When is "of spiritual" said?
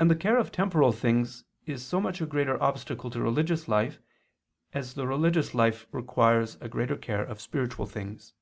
7.24-7.86